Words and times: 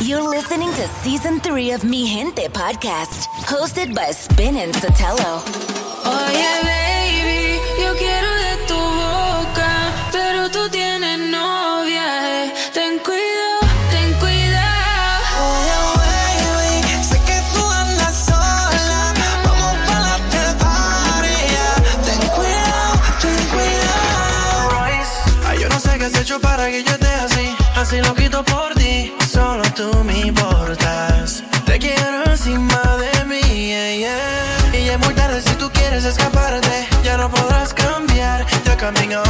You're 0.00 0.22
listening 0.28 0.70
to 0.70 0.88
season 1.02 1.40
three 1.40 1.70
of 1.72 1.82
Mi 1.84 2.06
Gente 2.06 2.48
podcast, 2.50 3.26
hosted 3.46 3.94
by 3.94 4.10
Spin 4.12 4.56
and 4.56 4.74
Sotelo. 4.74 5.40
Oye, 6.04 6.52
baby, 6.68 7.58
yo 7.80 7.94
quiero 7.96 8.30
de 8.44 8.66
tu 8.68 8.74
boca, 8.74 9.72
pero 10.12 10.50
tú 10.50 10.68
tienes 10.70 11.18
novia. 11.18 12.44
Eh. 12.44 12.52
Ten 12.74 12.98
cuidado, 12.98 13.60
ten 13.90 14.12
cuidado. 14.20 15.24
Oye, 15.48 15.76
baby, 15.96 17.04
sé 17.04 17.18
que 17.28 17.38
tú 17.54 17.64
andas 17.70 18.14
sola. 18.26 19.14
Vamos 19.44 19.76
para 19.86 20.00
la 20.00 20.16
party. 20.58 21.38
Ten 22.04 22.28
cuidado, 22.36 22.92
ten 23.22 23.40
cuidado. 23.54 24.70
Ay, 25.48 25.58
yo 25.60 25.68
no 25.68 25.80
sé 25.80 25.98
qué 25.98 26.04
has 26.04 26.18
hecho 26.18 26.40
para 26.40 26.66
que 26.68 26.82
yo 26.82 26.92
esté 26.92 27.06
así. 27.26 27.56
Así 27.76 28.00
lo 28.00 28.14
quito 28.14 28.44
por 28.44 28.74
ti 28.74 29.12
tú 29.74 30.04
me 30.04 30.20
importas. 30.20 31.42
Te 31.66 31.78
quiero 31.78 32.24
encima 32.26 32.80
de 32.96 33.24
mí, 33.24 33.40
yeah, 33.40 33.96
yeah. 33.96 34.78
Y 34.78 34.86
ya 34.86 34.94
es 34.94 34.98
muy 35.00 35.14
tarde 35.14 35.40
si 35.42 35.54
tú 35.56 35.70
quieres 35.72 36.04
escaparte. 36.04 36.86
Ya 37.02 37.16
no 37.16 37.28
podrás 37.30 37.74
cambiar, 37.74 38.46
ya 38.64 38.76
caminó. 38.76 39.22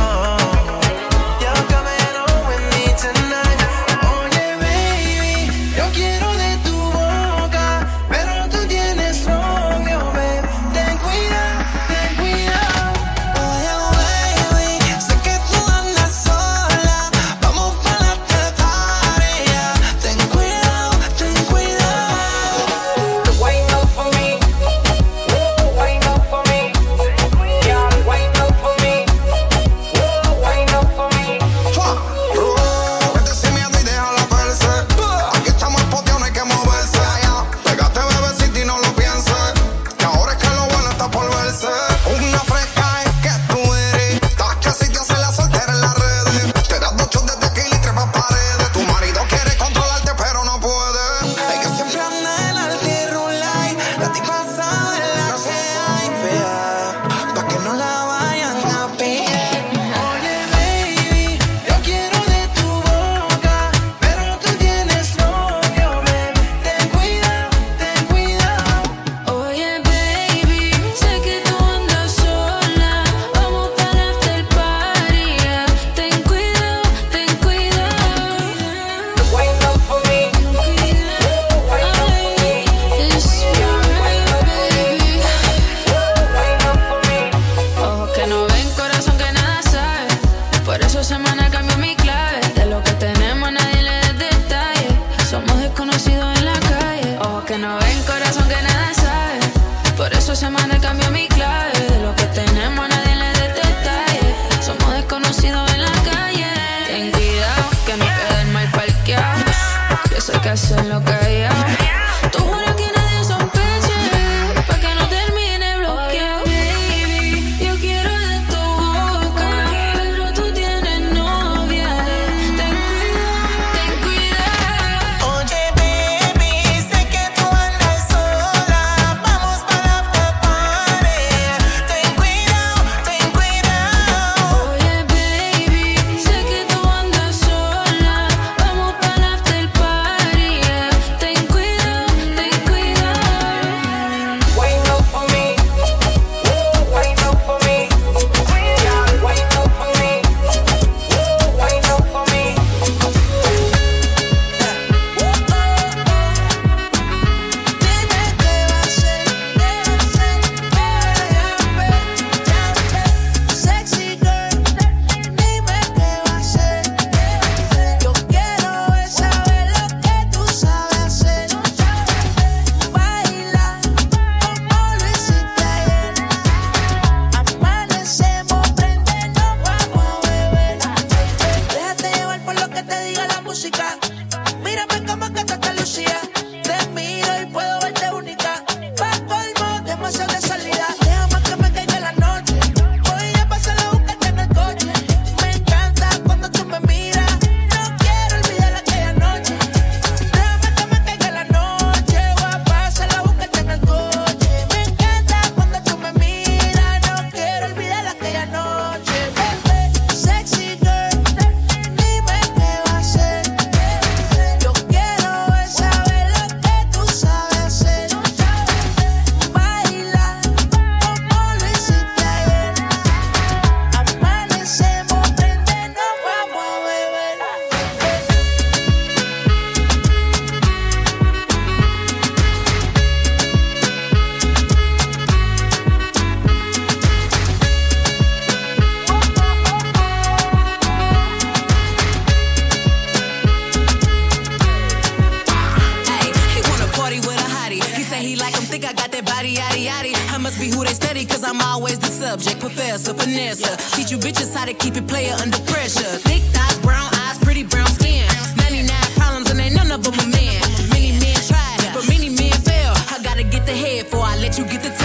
subject, 252.35 252.61
professor, 252.61 253.15
finesse. 253.15 253.63
Teach 253.95 254.11
you 254.11 254.19
bitches 254.19 254.55
how 254.55 254.65
to 254.65 254.75
keep 254.75 254.97
it 254.97 255.07
player 255.07 255.35
under 255.41 255.59
pressure. 255.71 256.13
Thick 256.27 256.43
thighs, 256.55 256.79
brown 256.81 257.09
eyes, 257.23 257.39
pretty 257.39 257.63
brown 257.63 257.87
skin. 257.87 258.27
99 258.57 258.91
problems 259.15 259.51
and 259.51 259.61
ain't 259.61 259.75
none 259.75 259.93
of 259.93 260.03
them 260.03 260.15
a 260.15 260.27
man. 260.27 260.61
Many 260.91 261.13
men 261.23 261.37
tried, 261.47 261.79
but 261.95 262.09
many 262.09 262.29
men 262.29 262.53
fail. 262.69 262.93
I 263.15 263.21
gotta 263.23 263.45
get 263.45 263.67
the 263.67 263.77
head 263.85 264.07
before 264.07 264.25
I 264.25 264.37
let 264.37 264.59
you 264.59 264.65
get 264.65 264.83
the. 264.83 264.91
T- 264.91 265.04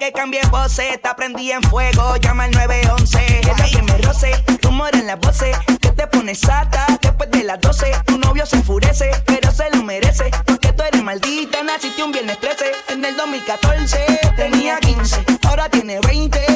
que 0.00 0.12
cambié 0.12 0.40
boceta, 0.50 1.14
prendí 1.14 1.52
en 1.52 1.62
fuego, 1.62 2.16
llama 2.16 2.44
al 2.44 2.52
911. 2.52 3.40
Ella 3.42 3.54
que 3.70 3.82
me 3.82 3.98
roce, 3.98 4.32
tumor 4.62 4.88
en 4.96 5.06
las 5.06 5.20
voces, 5.20 5.54
que 5.78 5.90
te 5.90 6.06
pones 6.06 6.40
sata 6.40 6.86
después 7.02 7.30
de 7.30 7.44
las 7.44 7.60
12. 7.60 7.92
Tu 8.06 8.16
novio 8.16 8.46
se 8.46 8.56
enfurece, 8.56 9.10
pero 9.26 9.52
se 9.52 9.68
lo 9.70 9.82
merece, 9.82 10.30
porque 10.46 10.72
tú 10.72 10.84
eres 10.84 11.02
maldita, 11.02 11.62
naciste 11.62 12.02
un 12.02 12.12
viernes 12.12 12.40
13. 12.40 12.64
En 12.88 13.04
el 13.04 13.14
2014 13.14 14.20
tenía 14.36 14.78
15, 14.78 15.22
ahora 15.46 15.68
tiene 15.68 16.00
20 16.00 16.49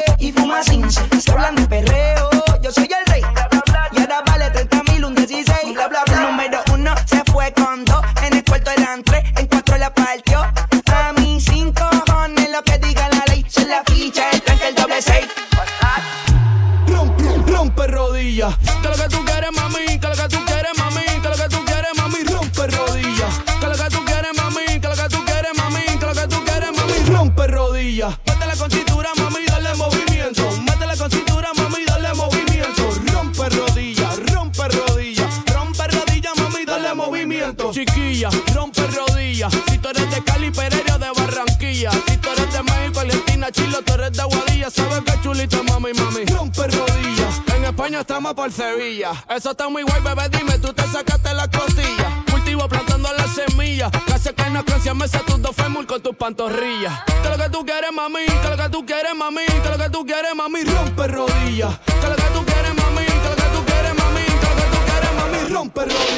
por 48.35 48.53
Sevilla. 48.53 49.13
Eso 49.29 49.51
está 49.53 49.69
muy 49.69 49.83
guay, 49.83 50.01
bebé, 50.03 50.29
dime, 50.29 50.59
tú 50.59 50.73
te 50.73 50.83
sacaste 50.89 51.33
la 51.35 51.49
costilla. 51.49 52.25
Cultivo 52.31 52.69
plantando 52.69 53.09
la 53.13 53.27
semilla, 53.29 53.91
casi 54.07 54.33
que 54.33 54.51
no 54.51 54.65
crecian 54.65 54.97
meses 54.99 55.25
tus 55.25 55.41
dos 55.41 55.55
fémur 55.55 55.87
con 55.87 56.03
tus 56.03 56.15
pantorrillas. 56.17 57.03
Que 57.23 57.29
lo 57.29 57.37
que 57.37 57.49
tú 57.51 57.65
quieres, 57.65 57.93
mami, 57.93 58.27
que 58.27 58.49
lo 58.49 58.57
que 58.57 58.69
tú 58.69 58.87
quieres, 58.87 59.15
mami, 59.15 59.45
que 59.47 59.69
lo 59.71 59.79
que 59.79 59.91
tú 59.91 60.05
quieres, 60.05 60.35
mami, 60.35 60.65
rompe 60.65 61.07
rodillas. 61.07 61.79
Que 61.79 62.09
lo 62.09 62.17
que 62.17 62.23
tú 62.35 62.45
quieres, 62.45 62.75
mami, 62.75 63.07
que 63.07 63.29
lo 63.29 63.37
que 63.37 63.57
tú 63.57 63.65
quieres, 63.65 63.95
mami, 63.95 64.25
que 64.25 64.49
lo 64.49 64.57
que 64.57 64.77
tú 64.77 64.79
quieres, 64.87 65.13
mami, 65.15 65.55
rompe 65.55 65.81
rodillas. 65.81 66.14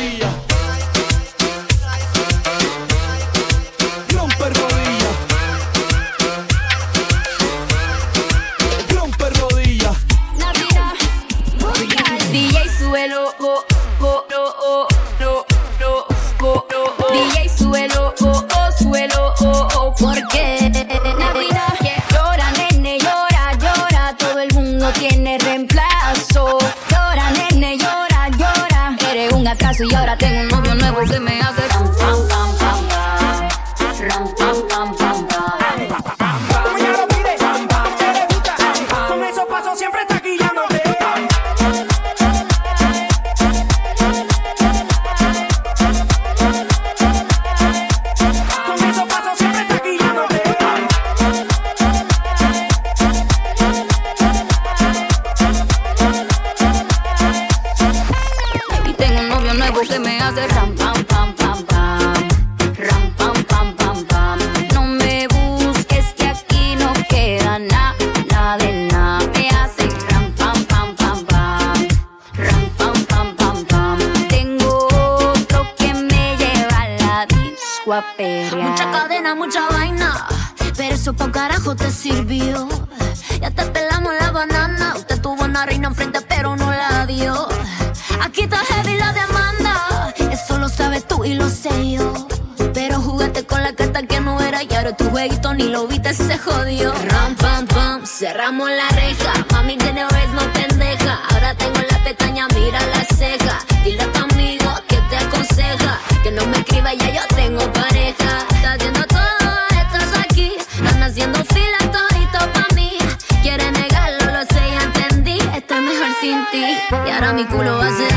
mi 117.37 117.45
culo 117.45 117.77
va 117.77 117.89
a 117.89 117.93
ser 117.93 118.16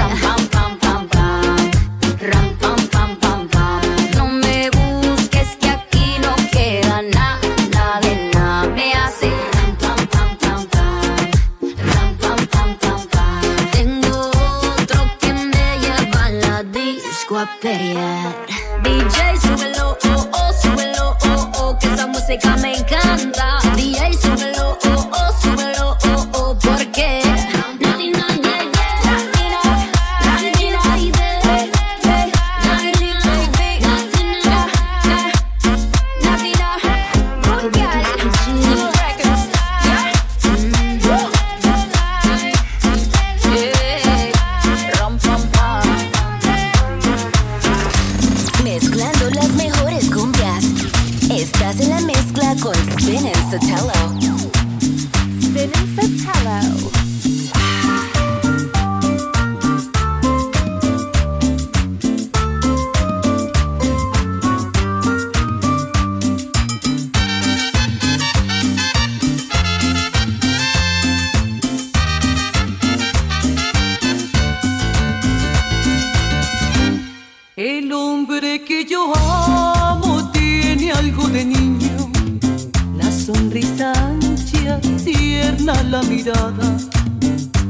tierna 85.50 85.74
la 85.84 86.02
mirada, 86.04 86.78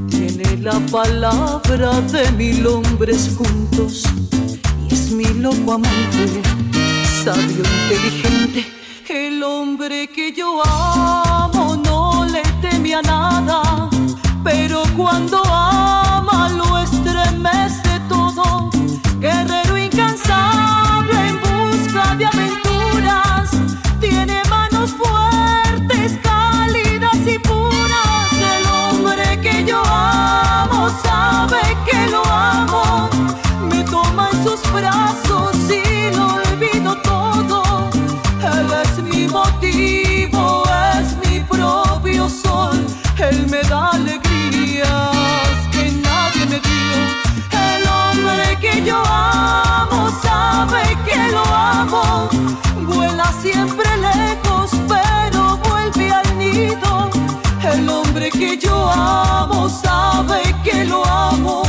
tiene 0.10 0.58
la 0.58 0.78
palabra 0.92 2.02
de 2.12 2.30
mil 2.32 2.68
hombres 2.68 3.32
juntos. 3.38 4.04
Y 4.90 4.94
es 4.94 5.12
mi 5.12 5.24
loco 5.26 5.74
amante, 5.74 6.42
sabio, 7.24 7.64
inteligente, 7.84 8.66
el 9.08 9.42
hombre 9.44 10.10
que 10.14 10.34
yo 10.34 10.62
amo 10.66 11.78
no 11.78 12.26
le 12.26 12.42
teme 12.62 12.96
a 12.96 13.02
nada, 13.02 13.90
pero 14.44 14.84
cuando 14.98 15.42
ama 15.46 16.50
lo 16.50 16.80
estremece 16.80 18.02
todo, 18.10 18.70
guerrero 19.20 19.78
incansable 19.78 21.18
en 21.30 21.40
busca 21.40 22.16
de 22.18 22.26
aventura. 22.26 22.69
lo 29.80 29.94
amo, 29.94 30.90
sabe 31.04 31.62
que 31.86 32.08
lo 32.08 32.24
amo. 32.26 33.10
Me 33.70 33.84
toma 33.84 34.30
en 34.32 34.44
sus 34.44 34.62
brazos 34.72 35.56
y 35.70 36.16
lo 36.16 36.36
olvido 36.36 36.96
todo. 37.02 37.90
Él 38.42 38.68
es 38.84 39.04
mi 39.04 39.28
motivo, 39.28 40.64
es 40.98 41.08
mi 41.24 41.40
propio 41.42 42.30
sol. 42.30 42.86
Él 43.18 43.48
me 43.50 43.62
da 43.64 43.92
alegrías 43.92 45.56
que 45.72 45.92
nadie 45.92 46.46
me 46.46 46.60
dio. 46.70 47.00
El 47.68 47.84
hombre 47.88 48.58
que 48.60 48.84
yo 48.84 49.02
amo, 49.06 50.10
sabe 50.22 50.98
que 51.06 51.32
lo 51.32 51.44
amo. 51.44 52.30
Vuela 52.88 53.32
siempre 53.42 53.86
lejos 53.98 54.49
hombre 58.20 58.32
que 58.32 58.58
yo 58.58 58.90
amo 58.92 59.70
sabe 59.70 60.42
que 60.64 60.84
lo 60.84 61.06
amo. 61.06 61.69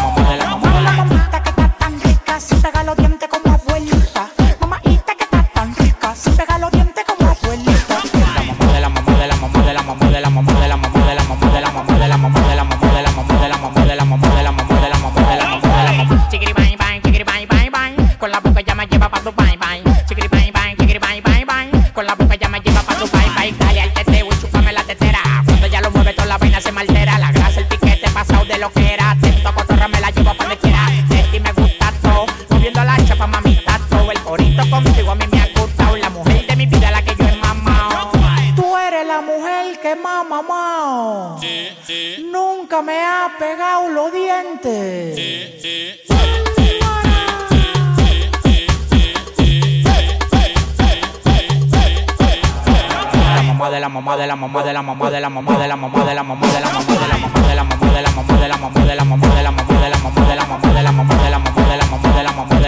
la 53.81 53.89
mamá 53.89 54.15
de 54.15 54.27
la 54.27 54.35
mamá 54.35 54.63
de 54.63 54.73
la 54.73 54.83
mamá 54.83 55.09
de 55.09 55.19
la 55.19 55.29
mamá 55.29 55.57
de 55.57 55.67
la 55.67 55.75
mamá 55.75 56.05
de 56.05 56.13
la 56.13 56.23
mamá 56.23 56.47
de 56.47 56.61
la 56.61 56.69
mamá 56.69 56.85
de 56.85 57.09
la 57.09 57.17
mamá 57.17 57.47
de 57.47 57.55
la 57.55 57.63
mamá 57.63 57.89
de 57.89 58.01
la 58.01 58.11
mamá 58.11 58.37
de 58.37 58.47
la 58.47 58.55
mamá 58.55 58.77
de 58.77 58.95
la 58.95 59.01
mamá 59.01 59.27
de 59.33 59.41
la 59.41 59.51
mamá 59.51 59.67
de 59.67 59.87
la 59.87 59.97
mamá 59.97 60.21
de 60.21 60.35
la 60.35 60.45
mamá 60.45 60.69
de 60.69 60.83
la 60.83 60.91
mamá 60.91 61.15
de 61.15 61.29
la 61.31 61.39
mamá 61.39 61.57
de 61.57 61.77
la 61.77 61.85
mamá 61.85 62.15
de 62.15 62.23
la 62.23 62.31
mamá 62.31 62.60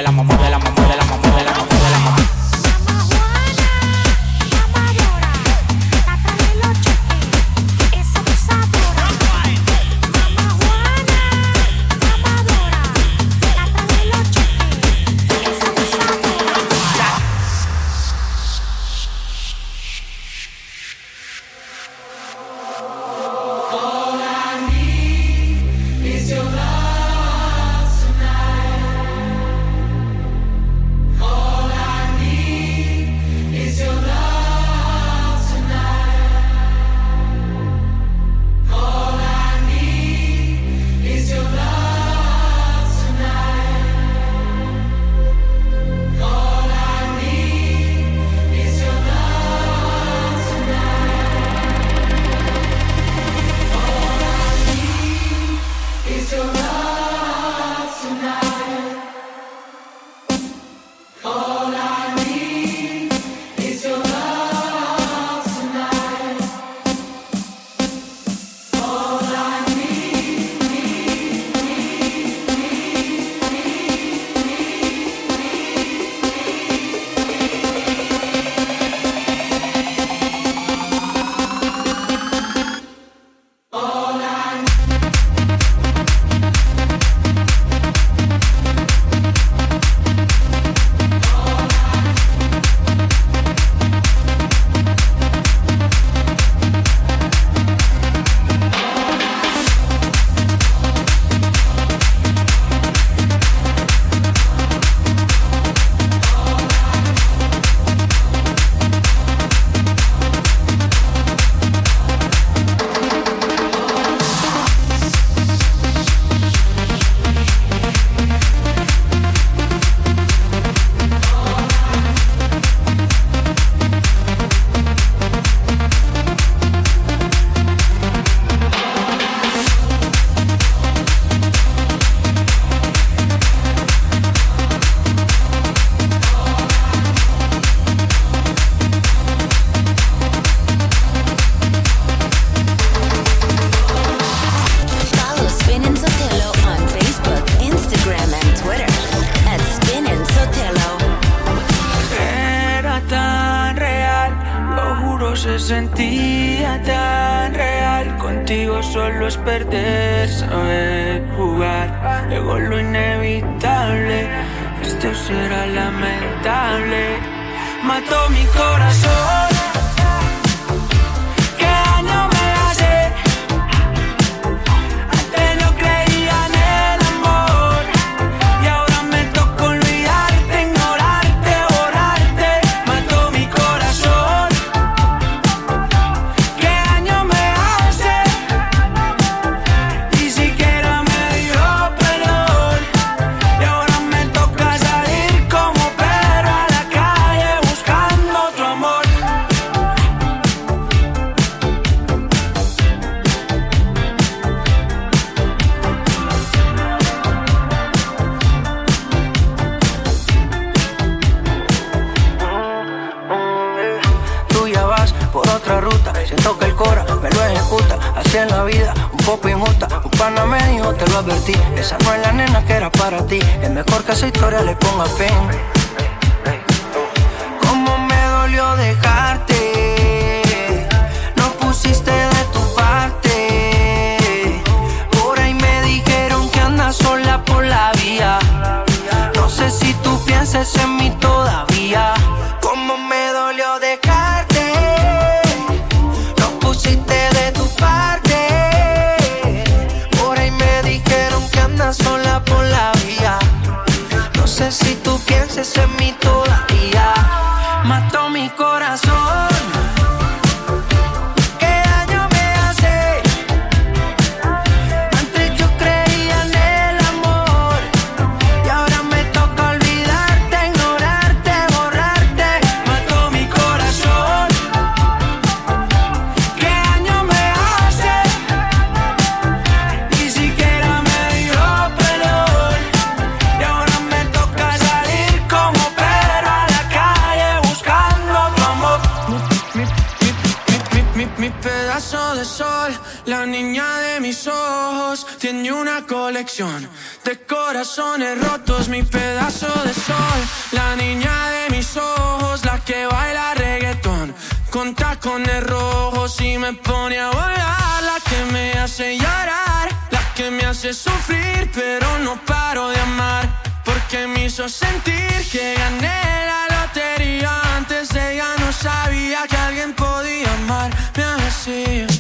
corazones 297.84 298.40
rotos, 298.40 298.88
mi 298.88 299.04
pedazo 299.04 299.68
de 299.84 299.94
sol. 299.94 300.40
La 300.72 300.96
niña 300.96 301.50
de 301.50 301.76
mis 301.76 301.98
ojos, 301.98 302.64
la 302.64 302.80
que 302.80 303.06
baila 303.06 303.56
reggaetón. 303.56 304.34
Con 304.72 304.96
tacones 304.96 305.62
rojos 305.64 306.40
y 306.40 306.58
me 306.58 306.72
pone 306.74 307.20
a 307.20 307.28
volar. 307.28 308.04
La 308.04 308.18
que 308.30 308.54
me 308.54 308.72
hace 308.80 309.18
llorar, 309.18 309.90
la 310.12 310.34
que 310.34 310.50
me 310.50 310.64
hace 310.64 310.94
sufrir, 310.94 311.70
pero 311.74 312.08
no 312.20 312.40
paro 312.46 312.88
de 312.88 313.00
amar. 313.02 313.50
Porque 313.84 314.28
me 314.28 314.46
hizo 314.46 314.70
sentir 314.70 315.50
que 315.52 315.76
gané 315.76 316.22
la 316.52 316.62
lotería. 316.76 317.52
Antes 317.76 318.16
ella 318.16 318.48
no 318.60 318.72
sabía 318.72 319.46
que 319.50 319.58
alguien 319.58 319.94
podía 319.94 320.54
amar, 320.54 320.90
amarme 321.18 321.48
así. 321.48 322.13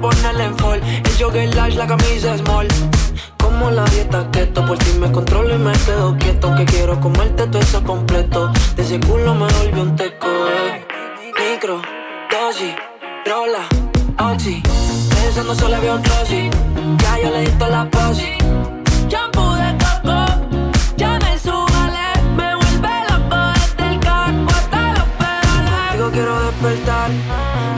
Ponerle 0.00 0.44
en 0.44 0.56
fall. 0.56 0.80
El 0.82 1.12
jogger 1.18 1.54
large, 1.54 1.76
la 1.76 1.86
camisa 1.86 2.36
small. 2.38 2.68
Como 3.38 3.70
la 3.70 3.84
dieta 3.86 4.26
keto, 4.30 4.64
por 4.64 4.78
ti 4.78 4.92
me 4.98 5.10
controlo 5.12 5.54
y 5.54 5.58
me 5.58 5.72
quedo 5.72 6.16
quieto. 6.18 6.54
Que 6.56 6.64
quiero 6.64 6.98
comerte 7.00 7.46
todo 7.46 7.60
eso 7.60 7.82
completo. 7.84 8.50
De 8.76 8.82
ese 8.82 8.98
culo 9.00 9.34
me 9.34 9.46
volvió 9.52 9.82
un 9.82 9.96
teco. 9.96 10.26
eh. 10.26 10.86
Micro, 11.52 11.80
dosis, 12.30 12.74
rola, 13.26 13.64
oxi. 14.32 14.62
Pensando 15.10 15.54
solo 15.54 15.76
había 15.76 15.94
un 15.94 16.04
rosy. 16.04 16.50
Ya 17.02 17.18
yo 17.22 17.30
le 17.30 17.40
di 17.42 17.50
toda 17.58 17.70
la 17.70 17.90
posi. 17.90 18.32
Shampoo 19.08 19.54
de 19.54 19.76
coco, 19.84 20.24
ya 20.96 21.18
me 21.18 21.38
subale. 21.38 22.06
Me 22.36 22.54
vuelve 22.54 22.94
loco 23.10 23.36
desde 23.54 23.92
el 23.94 24.00
casco 24.00 24.50
hasta 24.58 24.92
los 24.94 25.08
pedales. 25.18 25.92
Digo 25.92 26.10
quiero 26.12 26.40
despertar, 26.44 27.10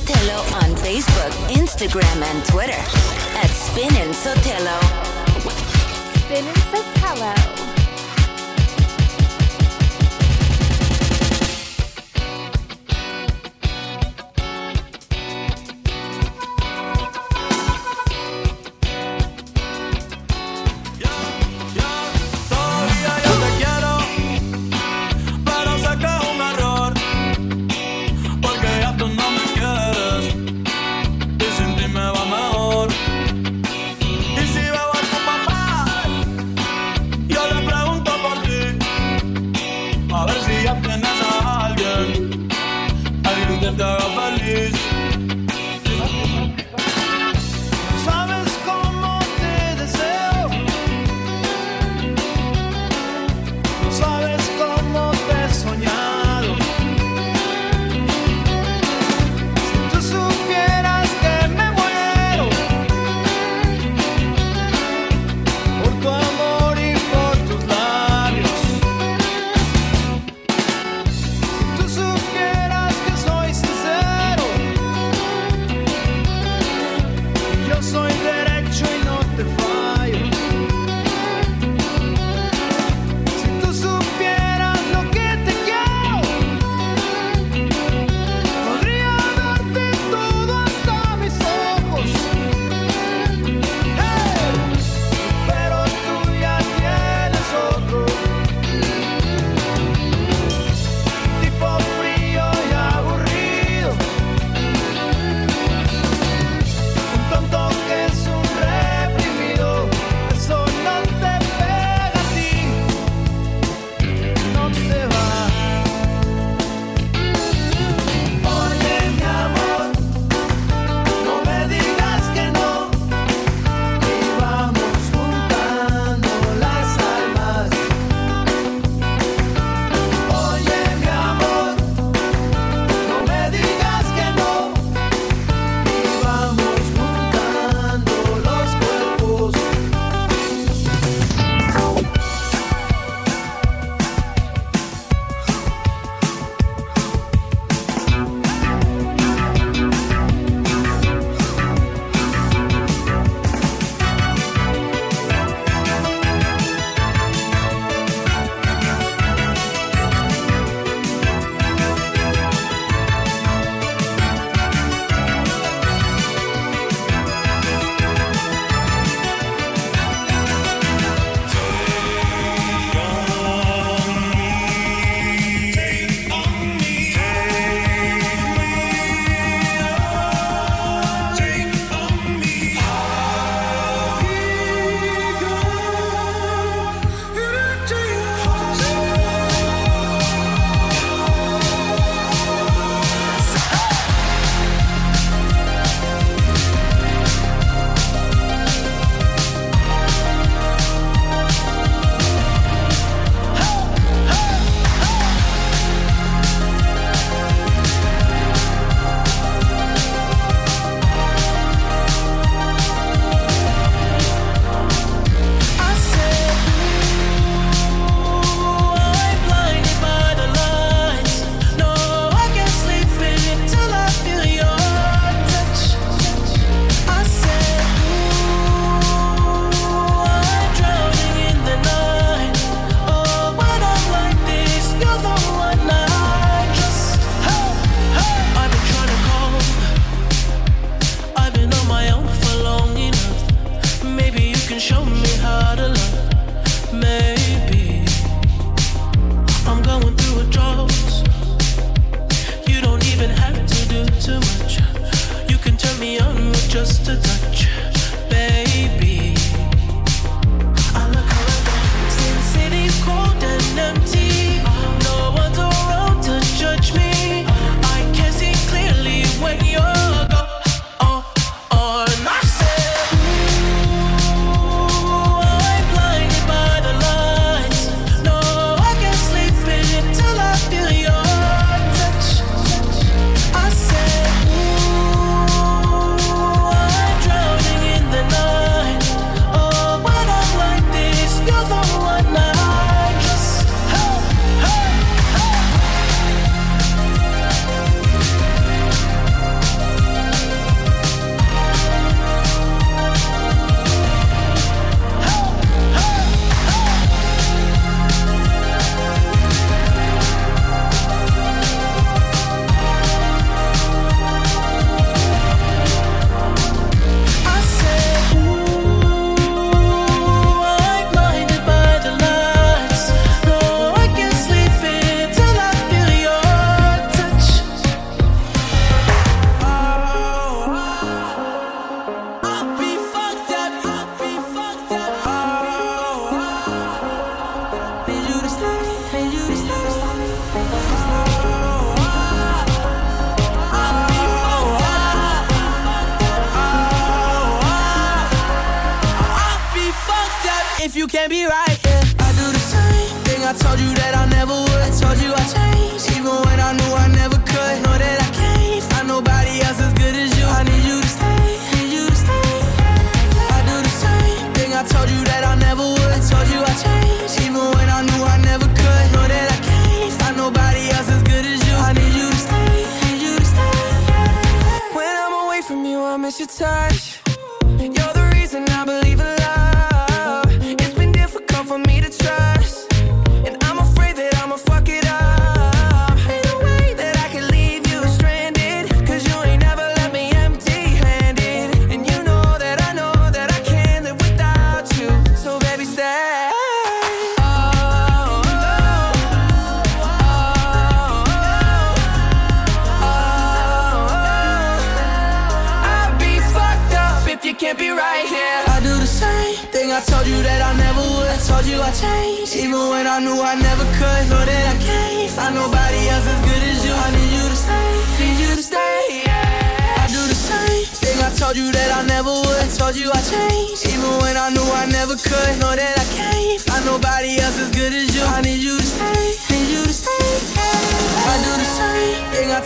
Sotelo 0.00 0.38
on 0.62 0.74
Facebook, 0.76 1.30
Instagram, 1.50 2.22
and 2.22 2.44
Twitter 2.46 2.72
at 2.72 3.50
Spin 3.50 3.94
Sotelo. 4.14 4.80
Spin 6.24 6.46
and 6.46 6.56
Sotelo. 6.56 7.69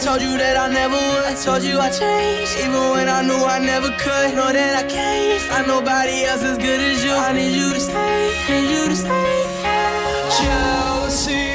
told 0.05 0.21
you 0.21 0.37
that 0.37 0.57
I 0.59 0.69
never 0.69 0.97
would. 0.97 1.25
I 1.25 1.35
told 1.35 1.63
you 1.63 1.81
I 1.81 1.89
changed, 1.89 2.59
even 2.59 2.91
when 2.93 3.09
I 3.09 3.23
knew 3.23 3.43
I 3.43 3.59
never 3.59 3.89
could. 3.97 4.35
Know 4.37 4.53
that 4.53 4.77
I 4.77 4.87
can't 4.87 5.41
find 5.49 5.67
nobody 5.67 6.25
else 6.25 6.43
as 6.43 6.59
good 6.59 6.81
as 6.81 7.03
you. 7.03 7.13
I 7.13 7.33
need 7.33 7.57
you 7.57 7.73
to 7.73 7.81
stay, 7.81 8.21
need 8.51 8.69
you 8.75 8.85
to 8.93 8.97
stay. 8.97 9.37
Jealousy 10.41 11.49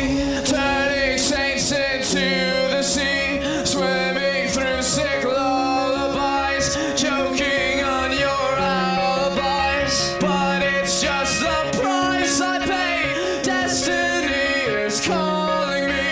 turning 0.49 1.19
saints 1.19 1.71
into 1.71 2.25
the 2.73 2.81
sea, 2.81 3.39
swimming 3.65 4.49
through 4.49 4.81
sick 4.81 5.23
lullabies, 5.25 6.73
choking 6.99 7.83
on 7.83 8.09
your 8.25 8.49
alibis. 8.57 10.17
But 10.19 10.63
it's 10.63 11.01
just 11.01 11.39
the 11.45 11.59
price 11.79 12.41
I 12.41 12.57
pay. 12.65 13.41
Destiny 13.43 14.73
is 14.87 15.05
calling 15.05 15.85
me. 15.85 16.09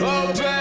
Open. 0.00 0.55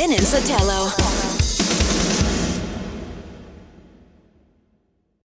Vin 0.00 0.12
and 0.12 0.22
Sotelo. 0.22 0.99